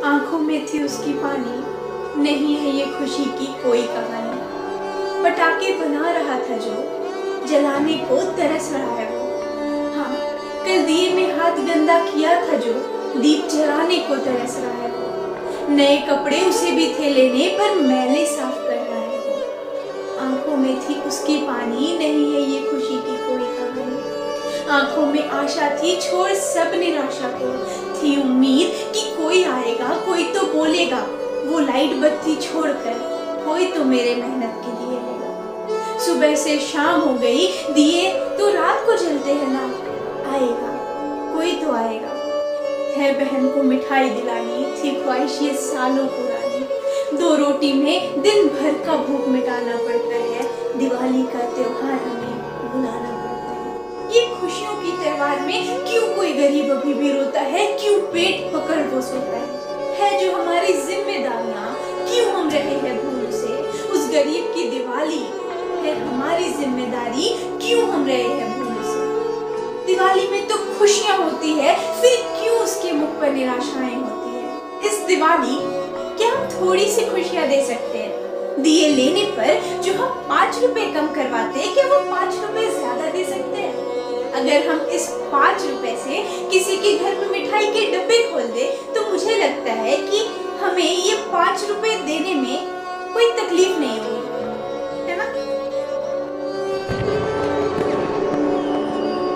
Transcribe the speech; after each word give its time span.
आँखों 0.05 0.39
में 0.39 0.67
थी 0.67 0.85
उसकी 0.85 1.13
पानी। 1.13 1.61
नहीं 2.23 2.57
है 2.57 2.71
ये 2.71 2.87
खुशी 2.87 3.25
की 3.25 3.47
कोई 3.47 3.83
कहानी। 3.83 4.41
पटाखे 5.25 5.79
बना 5.79 6.11
रहा 6.11 6.39
था 6.39 6.57
जो, 6.57 6.75
जलाने 7.47 7.97
को 7.97 8.37
तरस 8.37 8.73
रहा 8.73 8.95
है 8.95 9.11
वो। 9.11 9.25
हाँ 9.97 10.17
कल 10.65 11.15
में 11.15 11.39
हाथ 11.39 11.53
गंदा 11.53 12.05
किया 12.05 12.49
था 12.49 12.57
जो, 12.57 12.73
दीप 13.21 13.49
जलाने 13.49 13.99
को 13.99 14.17
तरस 14.17 14.57
रहा 14.57 14.73
है 14.73 14.91
वो। 14.91 15.10
नए 15.71 15.97
कपड़े 15.97 16.41
उसे 16.41 16.71
भी 16.71 16.95
थे 16.95 17.11
लेने, 17.11 17.49
पर 17.49 17.75
मैले 17.75 18.27
साफ़ 18.27 18.57
कर 18.57 18.75
रहा 18.75 18.99
है। 18.99 19.11
आँखों 20.19 20.57
में 20.57 20.81
थी 20.81 21.01
उसकी 21.01 21.37
पानी, 21.37 21.99
नहीं 21.99 22.35
है 22.35 22.41
ये 22.41 22.71
खुशी 22.71 22.95
की 22.95 23.17
कोई 23.17 23.39
कहानी। 23.39 24.69
आँखों 24.69 25.07
में 25.07 25.29
आशा 25.29 25.71
थी, 25.71 25.97
छोड़ 25.97 26.33
सब 26.33 26.73
निराशा 26.75 27.29
को। 27.29 27.65
थी 27.95 28.23
उम्मीद 28.23 28.93
कि 28.95 29.23
कोई 29.23 29.45
आएगा, 29.45 29.89
कोई 29.89 30.25
तो 30.25 30.47
बोलेगा, 30.47 31.07
वो 31.45 31.59
लाइट 31.59 31.97
बत्ती 31.97 32.37
छोड़कर, 32.37 32.95
कोई 33.47 33.67
तो 33.67 33.85
मेरे 33.85 34.15
मेहनत 34.15 34.63
के 34.65 34.71
होगा 34.71 35.99
सुबह 35.99 36.35
से 36.35 36.59
शाम 36.59 37.01
हो 37.01 37.15
गई, 37.15 37.47
दिए 37.75 38.13
तो 38.15 38.49
रात 38.49 38.87
को 38.87 38.97
जलते 38.97 39.33
हैं 39.33 39.49
ना। 39.49 39.65
आएगा, 40.33 40.71
कोई 41.35 41.53
तो 41.53 41.73
आएगा। 41.73 42.21
है 42.97 43.25
बहन 43.25 43.49
को 43.49 43.63
मिठाई 43.63 44.11
दिलानी 44.11 44.50
थी 44.85 44.91
ख्वाहिश, 45.03 45.39
ये 45.43 45.53
सालों 45.55 46.07
पुरानी 46.07 47.19
दो 47.19 47.35
रोटी 47.37 47.73
में 47.73 48.23
दिन 48.23 48.49
भर 48.49 48.73
का 48.87 48.97
भूख 48.97 49.29
मिटाना 49.29 49.77
पड़ता 49.77 50.17
है। 50.17 50.43
दिवाली 50.79 51.23
का 51.23 51.41
त्योहार 51.55 51.95
हमें 51.95 52.37
बुलाना 52.73 53.11
पड़ता 53.17 53.53
है। 53.53 54.15
ये 54.15 54.27
खुशियों 54.35 54.75
की 54.75 54.93
त्योहार 55.03 55.41
में 55.41 55.85
क्यों 55.85 56.15
कोई 56.17 56.33
गरीब 56.33 56.71
अभी 56.71 56.95
भी 56.95 57.13
रोता 57.13 57.41
है? 57.41 57.67
क्यों 57.79 57.99
पेट 58.13 58.53
पकड़ 58.53 58.81
वो 58.85 59.01
सोता 59.01 59.37
है? 59.37 59.49
है 59.95 60.11
जो 60.21 60.37
हमारी 60.37 60.73
जिम्मेदारियाँ, 60.73 61.75
क्यों 62.09 62.33
हम 62.33 62.49
रहे 62.51 62.79
हैं 62.79 62.97
भूल 63.05 63.31
से? 63.33 63.53
उस 63.93 64.09
गरीब 64.11 64.53
की 64.55 64.69
दिवाली 64.71 65.23
है 65.85 65.99
हमारी 66.01 66.53
ज़िम्मेदारी, 66.53 67.29
क्यों 67.63 67.89
हम 67.89 68.07
रहे 68.07 68.23
हैं 68.23 68.49
भूल 68.59 68.83
से? 68.85 69.01
दिवाली 69.87 70.29
में 70.29 70.49
तो 70.49 70.57
खुशियाँ 70.79 71.19
होती 71.19 71.53
है, 71.53 71.75
फिर 72.01 72.17
क्यों 72.41 72.57
उसके 72.57 72.93
मुख 72.93 73.21
पर 73.21 73.33
निराशाएँ 73.33 73.95
होती 73.95 74.25
है 74.25 74.30
इस 74.85 74.99
दिवाली 75.07 75.57
क्या 76.19 76.29
हम 76.31 76.49
थोड़ी 76.51 76.87
सी 76.91 77.05
खुशियाँ 77.05 77.47
दे 77.49 77.65
सकते 77.67 77.99
हैं? 77.99 78.63
दिए 78.63 78.89
लेने 78.89 79.25
पर 79.31 79.81
जो 79.83 79.93
हम 79.93 80.29
पाँच 80.29 80.59
रुपए 80.63 80.85
कम 80.93 81.07
करवाते 81.07 81.61
हैं, 81.61 81.75
क्या 81.75 81.87
वो 81.87 82.01
पाँच 82.11 82.35
रुपए 82.35 82.71
ज़्यादा 82.71 83.11
दे 83.11 83.25
सकते 83.25 83.57
हैं? 83.57 84.33
अगर 84.33 84.67
हम 84.69 84.81
इस 84.89 85.09
पाँच 85.33 85.63
रुपए 85.63 85.97
से 86.05 86.23
किसी 86.51 86.77
के 86.77 86.97
घर 86.99 87.15
में 87.17 87.29
मिठाई 87.31 87.67
के 87.67 87.87
डब्बे 87.93 88.19
खोल 88.33 88.43
दे 88.43 88.70